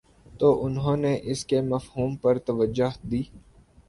[0.39, 3.21] تو انہوں نے اس کے مفہوم پر توجہ دی